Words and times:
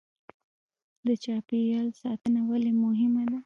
د 1.07 1.09
چاپیریال 1.23 1.89
ساتنه 2.01 2.41
ولې 2.49 2.71
مهمه 2.83 3.23
ده 3.31 3.37